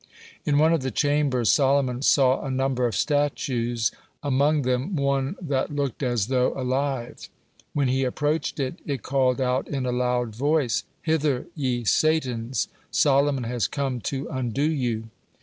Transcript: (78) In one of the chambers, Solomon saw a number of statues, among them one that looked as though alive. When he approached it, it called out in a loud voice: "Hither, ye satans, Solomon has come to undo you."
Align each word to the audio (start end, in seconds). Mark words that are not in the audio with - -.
(78) 0.45 0.51
In 0.51 0.57
one 0.57 0.73
of 0.73 0.81
the 0.81 0.89
chambers, 0.89 1.51
Solomon 1.51 2.01
saw 2.01 2.43
a 2.43 2.49
number 2.49 2.87
of 2.87 2.95
statues, 2.95 3.91
among 4.23 4.63
them 4.63 4.95
one 4.95 5.35
that 5.39 5.75
looked 5.75 6.01
as 6.01 6.25
though 6.25 6.59
alive. 6.59 7.29
When 7.73 7.87
he 7.87 8.03
approached 8.03 8.59
it, 8.59 8.79
it 8.87 9.03
called 9.03 9.39
out 9.39 9.67
in 9.67 9.85
a 9.85 9.91
loud 9.91 10.35
voice: 10.35 10.85
"Hither, 11.03 11.45
ye 11.53 11.83
satans, 11.83 12.67
Solomon 12.89 13.43
has 13.43 13.67
come 13.67 14.01
to 14.09 14.27
undo 14.29 14.63
you." 14.67 15.09